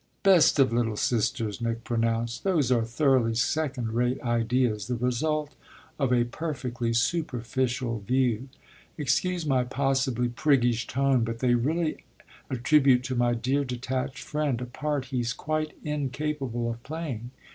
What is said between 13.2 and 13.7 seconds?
dear